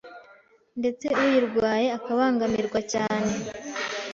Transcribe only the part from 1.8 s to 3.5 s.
akabangamirwa cyane